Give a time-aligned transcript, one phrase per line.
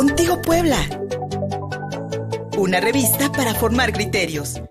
[0.00, 0.78] Contigo Puebla.
[2.56, 4.62] Una revista para formar criterios.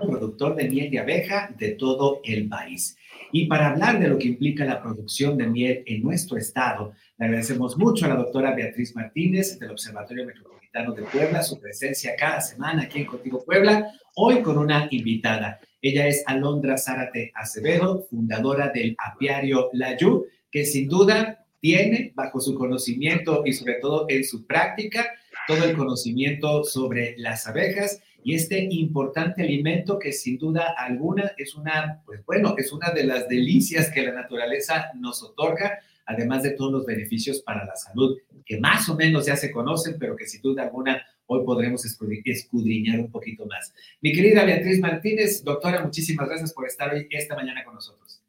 [0.00, 2.96] productor de miel de abeja de todo el país.
[3.30, 7.26] Y para hablar de lo que implica la producción de miel en nuestro estado, le
[7.26, 12.40] agradecemos mucho a la doctora Beatriz Martínez del Observatorio Metropolitano de Puebla su presencia cada
[12.40, 15.60] semana aquí en Contigo Puebla, hoy con una invitada.
[15.86, 22.56] Ella es Alondra Zárate Acevedo, fundadora del apiario Yu, que sin duda tiene bajo su
[22.56, 25.06] conocimiento y sobre todo en su práctica
[25.46, 31.54] todo el conocimiento sobre las abejas y este importante alimento que sin duda alguna es
[31.54, 36.50] una, pues bueno, es una de las delicias que la naturaleza nos otorga, además de
[36.50, 40.26] todos los beneficios para la salud, que más o menos ya se conocen, pero que
[40.26, 43.74] sin duda alguna hoy podremos escudriñar un poquito más.
[44.00, 48.22] Mi querida Beatriz Martínez, doctora, muchísimas gracias por estar hoy esta mañana con nosotros.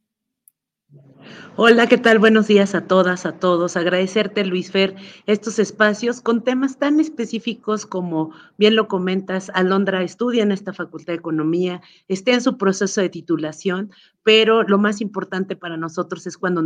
[1.58, 2.20] Hola, ¿qué tal?
[2.20, 3.76] Buenos días a todas, a todos.
[3.76, 10.44] Agradecerte, Luis Fer, estos espacios con temas tan específicos como bien lo comentas, Alondra estudia
[10.44, 13.92] en esta Facultad de Economía, está en su proceso de titulación,
[14.24, 16.64] pero lo más importante para nosotros es cuando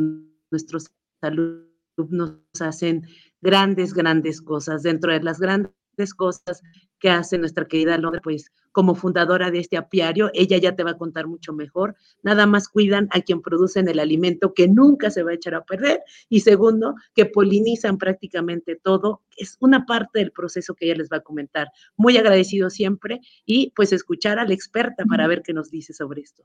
[0.52, 0.92] nuestros
[1.22, 3.08] alumnos hacen
[3.42, 4.84] grandes, grandes cosas.
[4.84, 5.72] Dentro de las grandes
[6.16, 6.62] cosas
[7.00, 10.92] que hace nuestra querida Alondra, pues como fundadora de este apiario, ella ya te va
[10.92, 11.96] a contar mucho mejor.
[12.24, 15.66] Nada más cuidan a quien producen el alimento que nunca se va a echar a
[15.66, 16.02] perder.
[16.30, 19.24] Y segundo, que polinizan prácticamente todo.
[19.36, 21.68] Es una parte del proceso que ella les va a comentar.
[21.98, 26.22] Muy agradecido siempre y pues escuchar a la experta para ver qué nos dice sobre
[26.22, 26.44] esto.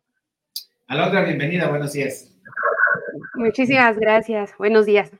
[0.88, 2.35] Alondra, bienvenida, buenos días.
[3.36, 5.10] Muchísimas gracias, buenos días.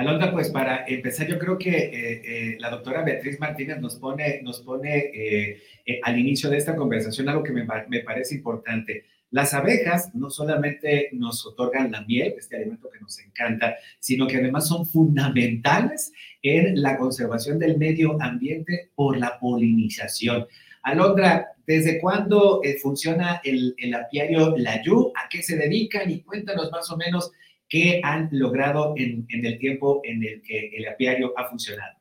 [0.00, 4.40] Alondra, pues para empezar, yo creo que eh, eh, la doctora Beatriz Martínez nos pone,
[4.42, 5.60] nos pone eh,
[6.02, 9.04] al inicio de esta conversación algo que me, me, parece importante.
[9.30, 14.38] Las abejas no solamente nos otorgan la miel, este alimento que nos encanta, sino que
[14.38, 20.46] además son fundamentales en la conservación del medio ambiente por la polinización.
[20.82, 24.54] Alondra, ¿desde cuándo funciona el, el apiario
[24.84, 25.12] Yu?
[25.14, 26.10] ¿A qué se dedican?
[26.10, 27.32] Y cuéntanos más o menos
[27.70, 31.96] ¿Qué han logrado en, el tiempo en el que el apiario ha funcionado?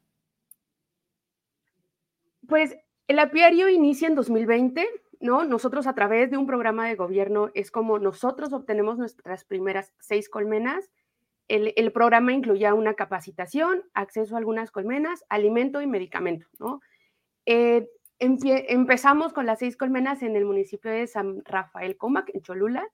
[2.48, 2.76] Pues
[3.08, 4.88] el apiario inicia en 2020,
[5.20, 5.46] ¿no?
[5.46, 10.28] Nosotros a través de un programa de gobierno es como nosotros obtenemos nuestras primeras seis
[10.28, 10.90] colmenas.
[11.48, 16.82] El, programa incluía una capacitación, acceso a algunas colmenas, alimento y medicamento, ¿no?
[17.46, 17.88] Eh,
[18.20, 22.88] empezamos con las seis colmenas en el municipio de San Rafael Comac, en Cholula,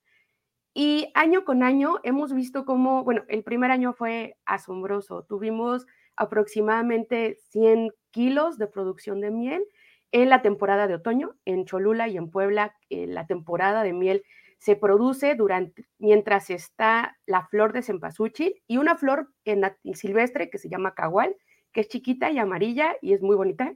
[0.78, 5.24] y año con año hemos visto cómo, bueno, el primer año fue asombroso.
[5.24, 9.64] Tuvimos aproximadamente 100 kilos de producción de miel
[10.12, 11.34] en la temporada de otoño.
[11.46, 14.22] En Cholula y en Puebla, eh, la temporada de miel
[14.58, 19.62] se produce durante, mientras está la flor de cempasúchil y una flor en
[19.94, 21.36] silvestre que se llama cagual,
[21.72, 23.72] que es chiquita y amarilla y es muy bonita.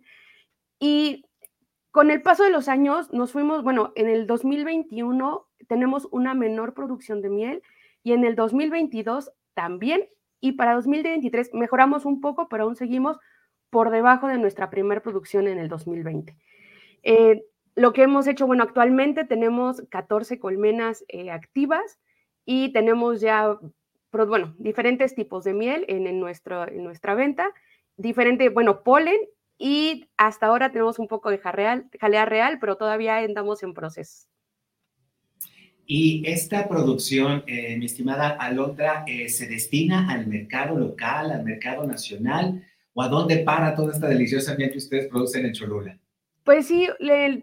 [0.79, 1.25] Y
[1.91, 6.75] con el paso de los años nos fuimos, bueno, en el 2021 tenemos una menor
[6.75, 7.63] producción de miel
[8.03, 10.09] y en el 2022 también
[10.41, 13.19] y para 2023 mejoramos un poco, pero aún seguimos
[13.71, 16.37] por debajo de nuestra primera producción en el 2020.
[17.03, 17.45] Eh,
[17.77, 21.99] lo que hemos hecho, bueno, actualmente tenemos 14 colmenas eh, activas
[22.45, 23.59] y tenemos ya,
[24.13, 27.53] bueno, diferentes tipos de miel en, nuestro, en nuestra venta,
[27.97, 29.19] diferente, bueno, polen
[29.61, 34.27] y hasta ahora tenemos un poco de jalea real, pero todavía andamos en proceso.
[35.85, 41.87] Y esta producción, eh, mi estimada Alondra, eh, ¿se destina al mercado local, al mercado
[41.87, 42.65] nacional?
[42.95, 45.99] ¿O a dónde para toda esta deliciosa miel que ustedes producen en Cholula?
[46.45, 46.89] Pues sí,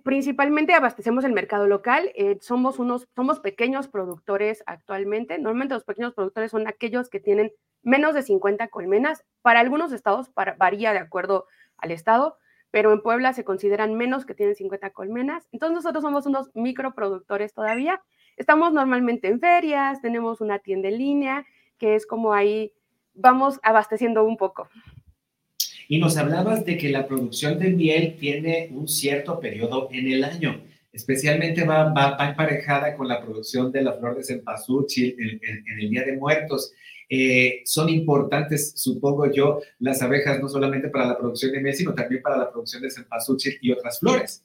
[0.03, 2.11] principalmente abastecemos el mercado local.
[2.15, 5.37] Eh, somos unos, somos pequeños productores actualmente.
[5.37, 7.51] Normalmente los pequeños productores son aquellos que tienen
[7.83, 9.23] menos de 50 colmenas.
[9.43, 11.45] Para algunos estados varía de acuerdo
[11.77, 12.37] al estado,
[12.71, 15.47] pero en Puebla se consideran menos que tienen 50 colmenas.
[15.51, 18.01] Entonces nosotros somos unos microproductores todavía.
[18.35, 21.45] Estamos normalmente en ferias, tenemos una tienda en línea,
[21.77, 22.73] que es como ahí
[23.13, 24.69] vamos abasteciendo un poco.
[25.87, 30.23] Y nos hablabas de que la producción de miel tiene un cierto periodo en el
[30.23, 30.61] año.
[30.91, 36.03] Especialmente va, va, emparejada con la producción de la flor de cempasúchil en el Día
[36.03, 36.73] de Muertos.
[37.09, 41.93] Eh, son importantes, supongo yo, las abejas no solamente para la producción de miel, sino
[41.93, 44.43] también para la producción de cempasúchil y otras flores.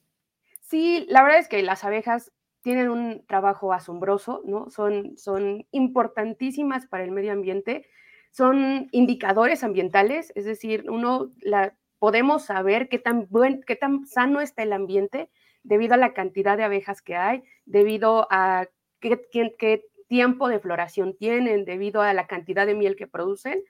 [0.60, 2.32] Sí, la verdad es que las abejas
[2.62, 4.70] tienen un trabajo asombroso, ¿no?
[4.70, 7.86] Son, son importantísimas para el medio ambiente,
[8.30, 13.28] son indicadores ambientales, es decir, uno la, podemos saber qué tan,
[13.66, 15.28] qué tan sano está el ambiente
[15.62, 18.68] debido a la cantidad de abejas que hay, debido a
[19.00, 19.20] qué,
[19.58, 23.64] qué tiempo de floración tienen debido a la cantidad de miel que producen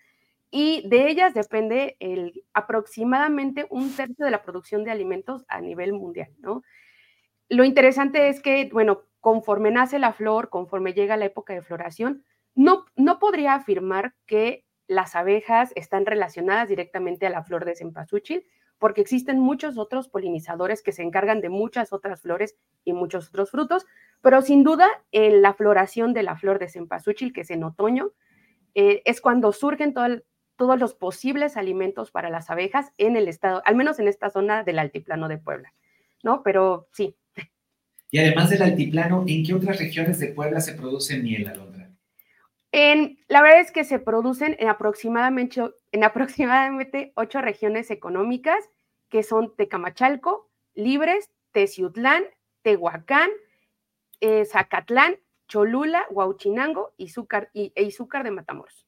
[0.51, 5.93] y de ellas depende el, aproximadamente un tercio de la producción de alimentos a nivel
[5.93, 6.65] mundial, ¿no?
[7.49, 12.25] Lo interesante es que, bueno, conforme nace la flor, conforme llega la época de floración,
[12.57, 18.45] no, no podría afirmar que las abejas están relacionadas directamente a la flor de cempasúchil,
[18.83, 23.53] porque existen muchos otros polinizadores que se encargan de muchas otras flores y muchos otros
[23.53, 23.87] frutos,
[24.23, 28.11] pero sin duda en la floración de la flor de cempasúchil, que es en otoño,
[28.75, 33.77] eh, es cuando surgen todos los posibles alimentos para las abejas en el estado, al
[33.77, 35.73] menos en esta zona del altiplano de Puebla,
[36.25, 36.43] ¿no?
[36.43, 37.15] Pero sí.
[38.11, 41.72] Y además del altiplano, ¿en qué otras regiones de Puebla se produce miel, Alondra?
[42.73, 45.61] En, la verdad es que se producen en aproximadamente,
[45.93, 48.69] en aproximadamente ocho regiones económicas,
[49.11, 52.25] que son Tecamachalco, Libres, Teciutlán,
[52.63, 53.29] Tehuacán,
[54.21, 55.17] eh, Zacatlán,
[55.49, 58.87] Cholula, Huauchinango y Izúcar, y, e Izúcar de Matamoros.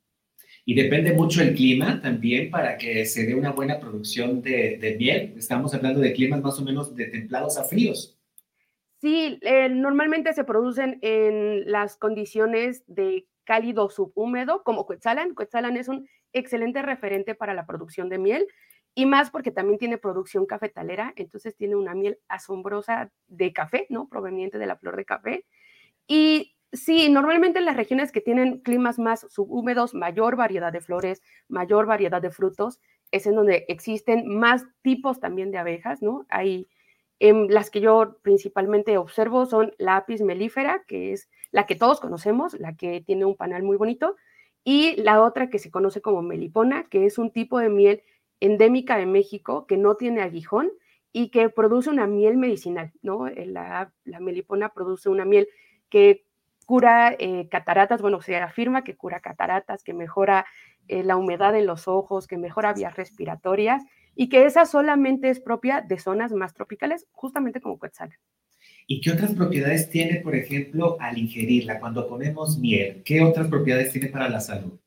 [0.64, 5.34] Y depende mucho el clima también para que se dé una buena producción de, miel.
[5.36, 8.18] Estamos hablando de climas más o menos de templados a fríos.
[9.02, 15.34] Sí, eh, normalmente se producen en las condiciones de cálido subhúmedo, como Cuetzalan.
[15.34, 18.46] Cuetzalan es un excelente referente para la producción de miel
[18.94, 24.08] y más porque también tiene producción cafetalera, entonces tiene una miel asombrosa de café, ¿no?
[24.08, 25.46] Proveniente de la flor de café.
[26.06, 31.22] Y Sí, normalmente en las regiones que tienen climas más subhúmedos, mayor variedad de flores,
[31.48, 32.80] mayor variedad de frutos,
[33.12, 36.26] es en donde existen más tipos también de abejas, ¿no?
[36.28, 36.66] Hay
[37.28, 42.00] em, las que yo principalmente observo son la apis melífera, que es la que todos
[42.00, 44.16] conocemos, la que tiene un panal muy bonito,
[44.64, 48.02] y la otra que se conoce como melipona, que es un tipo de miel
[48.40, 50.70] endémica de México que no tiene aguijón
[51.12, 53.26] y que produce una miel medicinal, ¿no?
[53.28, 55.48] La, la melipona produce una miel
[55.88, 56.24] que
[56.66, 60.46] cura eh, cataratas, bueno, se afirma que cura cataratas, que mejora
[60.88, 63.82] eh, la humedad en los ojos, que mejora vías respiratorias
[64.14, 68.14] y que esa solamente es propia de zonas más tropicales, justamente como Quetzal.
[68.86, 73.02] ¿Y qué otras propiedades tiene, por ejemplo, al ingerirla, cuando comemos miel?
[73.04, 74.78] ¿Qué otras propiedades tiene para la salud?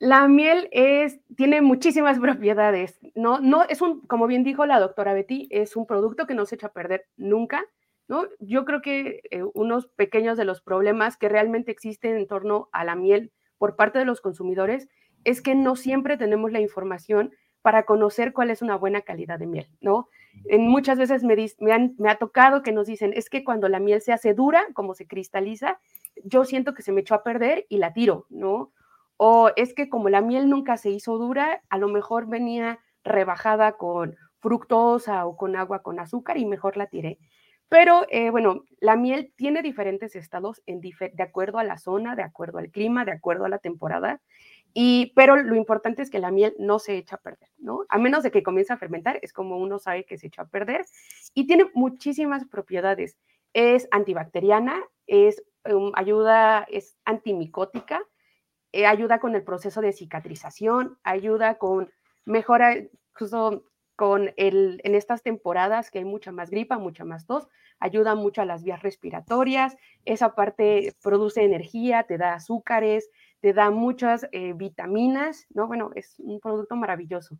[0.00, 2.98] La miel es, tiene muchísimas propiedades.
[3.14, 6.46] No, no, es un, como bien dijo la doctora Betty, es un producto que no
[6.46, 7.64] se echa a perder nunca.
[8.08, 8.24] ¿no?
[8.40, 12.84] Yo creo que eh, unos pequeños de los problemas que realmente existen en torno a
[12.84, 14.88] la miel por parte de los consumidores
[15.24, 17.32] es que no siempre tenemos la información
[17.68, 20.08] para conocer cuál es una buena calidad de miel, ¿no?
[20.46, 23.78] En muchas veces me, me, me, ha tocado que nos dicen, es que cuando la
[23.78, 25.78] miel se hace dura, como se cristaliza,
[26.24, 28.72] yo siento que se me echó a perder y la tiro, ¿no?
[29.18, 33.72] O es que como la miel nunca se hizo dura, a lo mejor venía rebajada
[33.72, 37.18] con fructosa o con agua con azúcar y mejor la tiré.
[37.68, 42.22] Pero eh, bueno, la miel tiene diferentes estados en de acuerdo a la zona, de
[42.22, 44.22] acuerdo al clima, de acuerdo a la temporada.
[44.74, 47.84] Y, pero lo importante es que la miel no se echa a perder, ¿no?
[47.88, 50.48] A menos de que comience a fermentar, es como uno sabe que se echa a
[50.48, 50.84] perder.
[51.34, 53.16] Y tiene muchísimas propiedades.
[53.52, 58.02] Es antibacteriana, es um, ayuda, es antimicótica,
[58.72, 61.90] eh, ayuda con el proceso de cicatrización, ayuda con
[62.24, 62.74] mejora,
[63.14, 63.64] justo
[63.96, 67.48] con el, en estas temporadas que hay mucha más gripa, mucha más tos,
[67.80, 73.70] ayuda mucho a las vías respiratorias, esa parte produce energía, te da azúcares, te da
[73.70, 75.66] muchas eh, vitaminas, ¿no?
[75.66, 77.38] Bueno, es un producto maravilloso.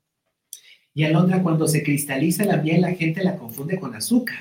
[0.94, 4.38] Y Alondra, cuando se cristaliza la miel, la gente la confunde con azúcar.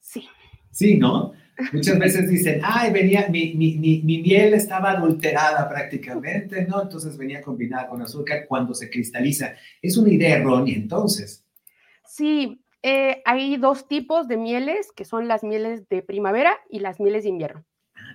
[0.00, 0.28] Sí.
[0.70, 1.32] Sí, ¿no?
[1.72, 6.82] Muchas veces dicen, ay, venía, mi, mi, mi, miel estaba adulterada prácticamente, ¿no?
[6.82, 9.54] Entonces venía combinada con azúcar cuando se cristaliza.
[9.80, 11.46] Es una idea errónea, entonces.
[12.04, 17.00] Sí, eh, hay dos tipos de mieles, que son las mieles de primavera y las
[17.00, 17.64] mieles de invierno,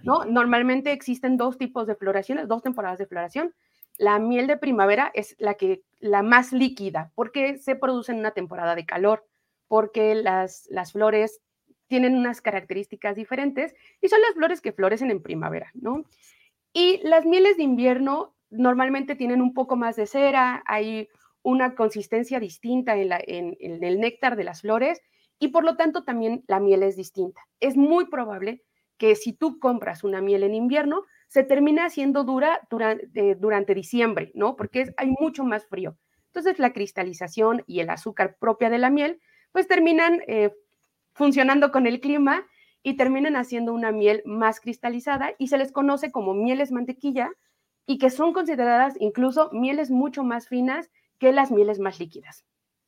[0.03, 0.25] ¿no?
[0.25, 3.53] Normalmente existen dos tipos de floraciones, dos temporadas de floración.
[3.98, 8.31] La miel de primavera es la, que, la más líquida, porque se produce en una
[8.31, 9.25] temporada de calor,
[9.67, 11.41] porque las, las flores
[11.88, 16.05] tienen unas características diferentes y son las flores que florecen en primavera, ¿no?
[16.74, 21.10] Y las mieles de invierno normalmente tienen un poco más de cera, hay
[21.43, 23.12] una consistencia distinta en,
[23.60, 25.01] en, el néctar de las flores
[25.39, 27.41] y por lo tanto también la miel es distinta.
[27.60, 28.63] Es muy probable
[29.01, 34.31] que si tú compras una miel en invierno, se termine haciendo dura durante, durante diciembre,
[34.36, 34.55] ¿no?
[34.55, 35.98] Porque hay mucho más frío.
[36.27, 39.20] Entonces la cristalización y el azúcar propia de la miel,
[39.51, 40.51] pues terminan eh,
[41.13, 42.46] funcionando con el clima
[42.84, 47.31] y terminan haciendo una miel más cristalizada y se les conoce como mieles mantequilla
[47.88, 52.46] y que son consideradas incluso mieles mucho más finas que las mieles más líquidas.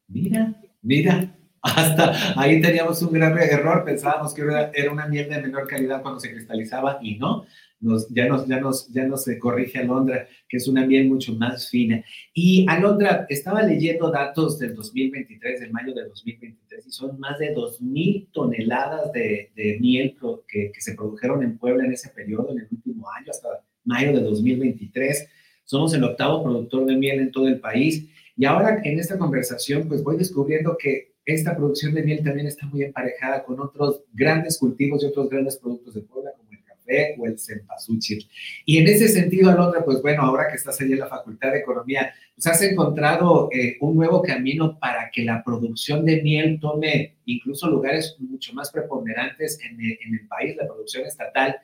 [0.08, 4.42] Mira, mira, hasta ahí teníamos un grave error, pensábamos que
[4.74, 7.46] era una miel de menor calidad cuando se cristalizaba y no,
[7.80, 11.70] nos, ya, nos, ya, nos, ya nos corrige Alondra, que es una miel mucho más
[11.70, 12.04] fina.
[12.34, 17.56] Y Alondra, estaba leyendo datos del 2023, del mayo de 2023, y son más de
[17.56, 20.18] 2.000 toneladas de, de miel
[20.48, 23.48] que, que, se produjeron en Puebla en ese periodo, en el último año, hasta
[23.86, 25.30] mayo de 2023.
[25.64, 28.10] Somos el octavo productor de miel en todo el país.
[28.36, 32.66] Y ahora en esta conversación, pues voy descubriendo que esta producción de miel también está
[32.66, 37.16] muy emparejada con otros grandes cultivos y otros grandes productos de Puebla, como el café
[37.18, 38.28] o el cempasúchil.
[38.66, 41.60] Y en ese sentido, Alondra, pues bueno, ahora que estás allí en la Facultad de
[41.60, 47.16] Economía, pues has encontrado eh, un nuevo camino para que la producción de miel tome
[47.26, 51.56] incluso lugares mucho más preponderantes en el, en el país, la producción estatal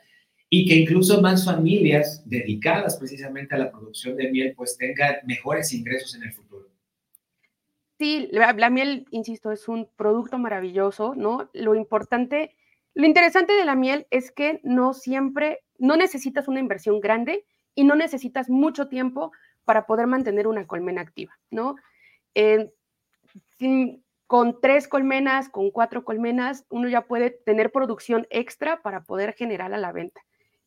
[0.50, 5.72] y que incluso más familias dedicadas precisamente a la producción de miel pues tengan mejores
[5.74, 6.69] ingresos en el futuro.
[8.00, 11.50] Sí, la, miel, insisto, es un producto maravilloso, ¿no?
[11.52, 12.56] Lo importante,
[12.94, 17.84] lo interesante de la miel es que no siempre, no necesitas una inversión grande y
[17.84, 19.34] no necesitas mucho tiempo
[19.66, 21.76] para poder mantener una colmena activa, ¿no?
[24.28, 29.74] con tres colmenas, con cuatro colmenas, uno ya puede tener producción extra para poder generar
[29.74, 30.22] a la venta.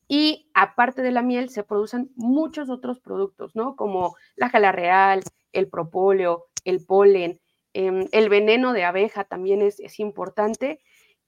[0.06, 3.74] Y aparte de la miel, se producen muchos otros productos, ¿no?
[3.76, 5.22] Como la jala real,
[5.52, 7.40] el propóleo, el polen,
[7.72, 10.80] em, el veneno de abeja también es, es importante.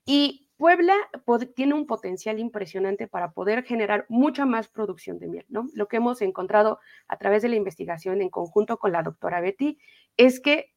[0.05, 0.95] Y Puebla
[1.55, 5.69] tiene un potencial impresionante para poder generar mucha más producción de miel, ¿no?
[5.75, 9.79] Lo que hemos encontrado a través de la investigación en conjunto con la doctora Betty
[10.17, 10.73] es que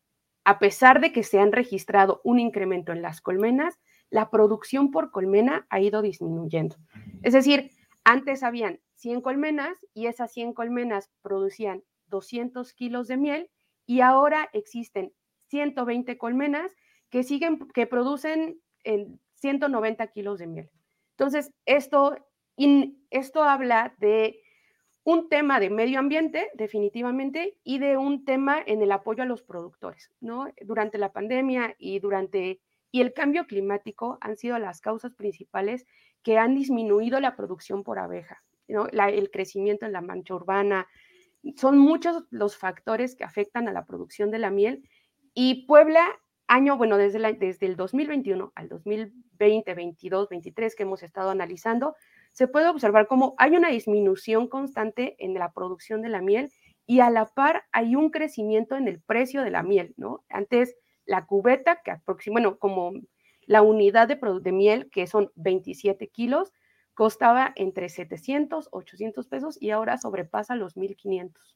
[0.46, 5.12] a pesar de que se han registrado un incremento en las colmenas, la producción por
[5.12, 6.78] colmena ha ido disminuyendo.
[7.22, 7.72] Es decir,
[8.06, 13.50] antes habían 100 colmenas y esas 100 colmenas producían 200 kilos de miel
[13.88, 15.14] y ahora existen
[15.48, 16.76] 120 colmenas
[17.10, 20.70] que siguen, que producen en 190 kilos de miel.
[21.18, 22.16] Entonces, esto,
[23.10, 24.40] esto habla de
[25.04, 29.42] un tema de medio ambiente, definitivamente, y de un tema en el apoyo a los
[29.42, 30.48] productores, ¿no?
[30.62, 32.60] Durante la pandemia y durante
[32.92, 35.86] y el cambio climático han sido las causas principales
[36.24, 38.88] que han disminuido la producción por abeja, ¿no?
[38.88, 40.88] el crecimiento en la mancha urbana.
[41.56, 44.88] Son muchos los factores que afectan a la producción de la miel
[45.34, 46.06] y Puebla,
[46.48, 51.96] año, bueno, desde, desde el 2021 al 2020, 22, 23 que hemos estado analizando,
[52.32, 56.52] se puede observar cómo hay una disminución constante en la producción de la miel
[56.86, 60.24] y a la par hay un crecimiento en el precio de la miel, ¿no?
[60.30, 60.76] Antes
[61.06, 62.94] la cubeta, que aproxima, bueno, como
[63.46, 66.54] la unidad de, de miel, que son 27 kilos,
[66.98, 71.56] costaba entre 700, 800 pesos y ahora sobrepasa los 1500.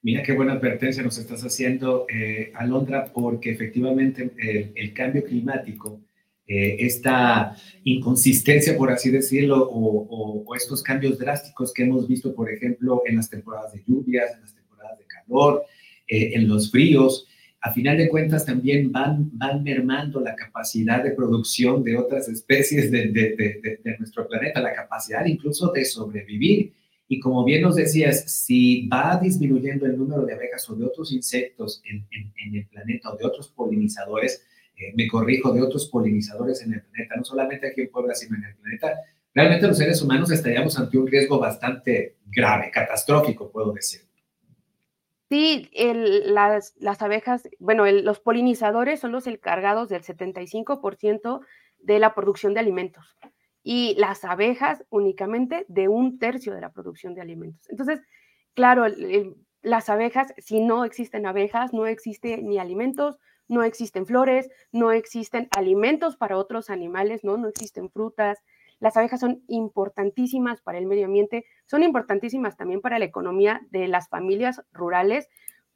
[0.00, 4.30] Mira qué buena advertencia nos estás haciendo, eh, Alondra, porque efectivamente
[4.76, 6.00] el, cambio climático,
[6.46, 12.48] eh, esta inconsistencia, por así decirlo, o, o, estos cambios drásticos que hemos visto, por
[12.48, 15.64] ejemplo, en las temporadas de lluvias, en las temporadas de calor,
[16.06, 17.26] eh, en los fríos,
[17.64, 22.90] a final de cuentas también van, van mermando la capacidad de producción de otras especies
[22.90, 26.72] de, de, de, nuestro planeta, la capacidad incluso de sobrevivir.
[27.06, 31.12] Y como bien nos decías, si va disminuyendo el número de abejas o de otros
[31.12, 34.44] insectos en, en, el planeta o de otros polinizadores,
[34.76, 38.36] eh, me corrijo, de otros polinizadores en el planeta, no solamente aquí en Puebla, sino
[38.38, 38.98] en el planeta,
[39.32, 44.00] realmente los seres humanos estaríamos ante un riesgo bastante grave, catastrófico, puedo decir.
[45.32, 51.40] Sí, las, abejas, bueno, los polinizadores son los encargados del 75%
[51.78, 53.16] de la producción de alimentos
[53.62, 57.66] y las abejas únicamente de un tercio de la producción de alimentos.
[57.70, 58.02] Entonces,
[58.52, 58.84] claro,
[59.62, 65.48] las abejas, si no existen abejas, no existen ni alimentos, no existen flores, no existen
[65.56, 67.38] alimentos para otros animales, ¿no?
[67.38, 68.38] No existen frutas,
[68.82, 73.86] las abejas son importantísimas para el medio ambiente, son importantísimas también para la economía de
[73.86, 75.28] las familias rurales,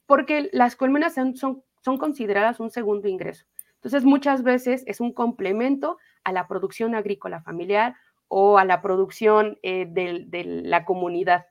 [0.07, 3.47] porque las colmenas son, son, consideradas un segundo ingreso.
[3.77, 7.95] Entonces, muchas veces es un complemento a la producción agrícola familiar
[8.27, 11.47] o a la producción eh, de, la comunidad.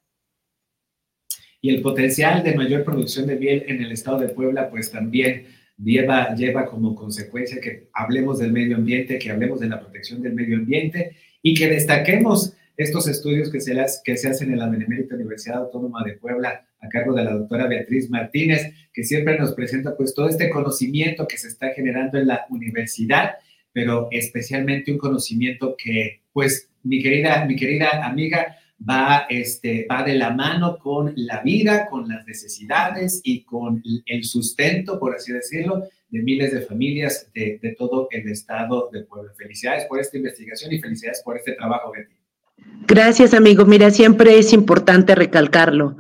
[1.62, 5.46] Y el potencial de mayor producción de miel en el estado de Puebla, pues también
[5.82, 10.34] lleva, lleva como consecuencia que hablemos del medio ambiente, que hablemos de la protección del
[10.34, 14.68] medio ambiente y que destaquemos estos estudios que se, las, que se hacen en la
[14.68, 19.54] Benemérita Universidad Autónoma de Puebla a cargo de la doctora Beatriz Martínez, que siempre nos
[19.54, 23.36] presenta pues todo este conocimiento que se está generando en la universidad,
[23.72, 30.16] pero especialmente un conocimiento que pues mi querida, mi querida amiga va, este, va de
[30.16, 35.84] la mano con la vida, con las necesidades y con el sustento, por así decirlo,
[36.16, 39.34] de miles de familias de, todo el estado de Puebla.
[39.38, 42.16] Felicidades por esta investigación y felicidades por este trabajo, Betty.
[42.88, 43.66] Gracias, amigo.
[43.66, 45.98] Mira, siempre es importante recalcarlo.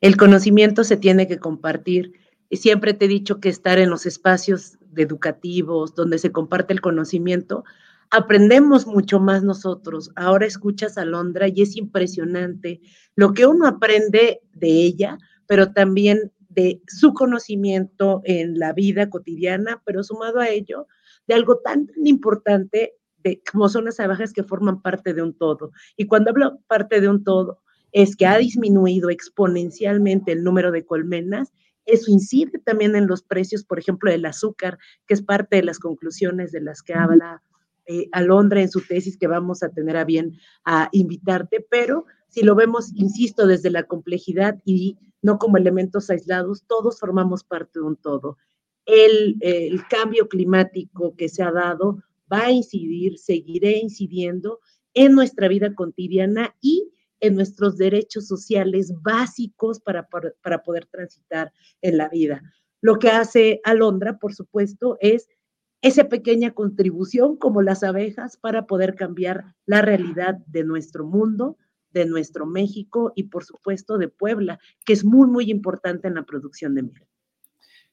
[0.00, 2.12] El conocimiento se tiene que compartir.
[2.48, 6.80] Y siempre te he dicho que estar en los espacios educativos donde se comparte el
[6.80, 7.62] conocimiento,
[8.10, 10.10] aprendemos mucho más nosotros.
[10.16, 12.80] Ahora escuchas a Londra y es impresionante
[13.16, 19.82] lo que uno aprende de ella, pero también de su conocimiento en la vida cotidiana,
[19.84, 20.86] pero sumado a ello,
[21.26, 25.34] de algo tan, tan importante de, como son las abejas que forman parte de un
[25.34, 25.72] todo.
[25.96, 27.60] Y cuando hablo parte de un todo,
[27.92, 31.52] es que ha disminuido exponencialmente el número de colmenas.
[31.84, 35.78] Eso incide también en los precios, por ejemplo, del azúcar, que es parte de las
[35.78, 37.42] conclusiones de las que habla
[37.88, 42.42] eh, Alondra en su tesis, que vamos a tener a bien a invitarte, pero si
[42.42, 47.86] lo vemos, insisto, desde la complejidad y no como elementos aislados, todos formamos parte de
[47.86, 48.36] un todo.
[48.84, 54.60] El, el cambio climático que se ha dado va a incidir, seguirá incidiendo
[54.94, 61.98] en nuestra vida cotidiana y en nuestros derechos sociales básicos para, para, poder transitar en
[61.98, 62.42] la vida.
[62.80, 65.28] Lo que hace Alondra, por supuesto, es
[65.82, 71.56] esa pequeña contribución como las abejas para poder cambiar la realidad de nuestro mundo,
[71.92, 76.24] de nuestro México y por supuesto de Puebla, que es muy, muy importante en la
[76.24, 77.02] producción de miel.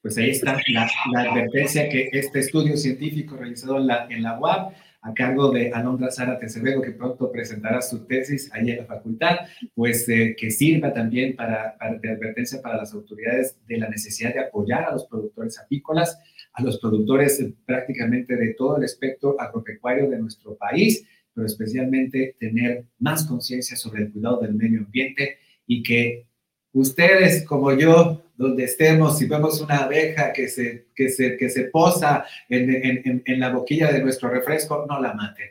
[0.02, 0.88] Pues ahí está la,
[1.20, 6.10] advertencia que este estudio científico realizado en la, en la UAP a cargo de Alondra
[6.10, 9.36] Sara Acevedo, que pronto presentará su tesis ahí en la facultad,
[9.74, 14.34] pues eh, que sirva también para, para, de advertencia para las autoridades de la necesidad
[14.34, 16.18] de apoyar a los productores apícolas,
[16.56, 22.86] a los productores prácticamente de todo el espectro agropecuario de nuestro país, pero especialmente tener
[22.98, 25.36] más conciencia sobre el cuidado del medio ambiente
[25.66, 26.26] y que
[26.72, 31.64] ustedes como yo, donde estemos, si vemos una abeja que se, que se, que se
[31.64, 35.50] posa en, en, en la boquilla de nuestro refresco, no la maten.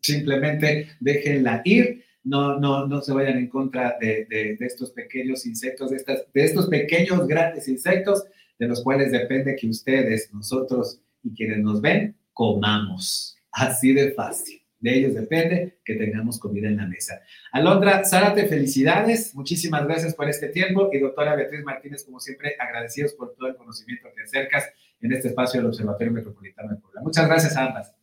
[0.00, 5.46] Simplemente déjenla ir, no, no, no se vayan en contra de, de, de estos pequeños
[5.46, 8.24] insectos, de, estas, de estos pequeños grandes insectos,
[8.58, 13.36] de los cuales depende que ustedes, nosotros y quienes nos ven, comamos.
[13.50, 17.22] Así de fácil de ellos depende que tengamos comida en la mesa.
[17.52, 23.14] Alondra, Zárate, felicidades, muchísimas gracias por este tiempo y doctora Beatriz Martínez, como siempre, agradecidos
[23.14, 24.68] por todo el conocimiento que acercas
[25.00, 27.00] en este espacio del Observatorio Metropolitano de Puebla.
[27.00, 27.94] Muchas gracias a ambas.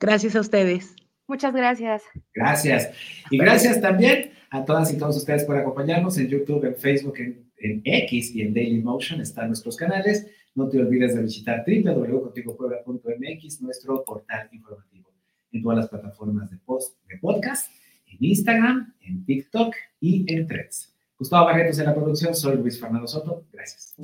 [0.00, 0.96] Gracias a ustedes.
[1.28, 2.04] Muchas gracias.
[2.34, 2.90] Gracias.
[3.30, 7.49] Y gracias también a todas y todos ustedes por acompañarnos en YouTube, en Facebook, en,
[7.60, 9.20] en X y en Daily Motion.
[9.20, 10.26] Están nuestros canales.
[10.54, 15.10] No te olvides de visitar www.contigopuebla.mx, nuestro portal informativo
[15.52, 17.70] en todas las plataformas de, post, de podcast,
[18.06, 20.94] en Instagram, en TikTok y en Threads.
[21.18, 23.44] Gustavo Barretos en la producción, soy Luis Fernando Soto.
[23.52, 23.94] Gracias.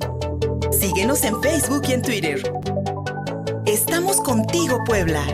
[0.71, 2.41] Síguenos en Facebook y en Twitter.
[3.65, 5.25] Estamos contigo, Puebla.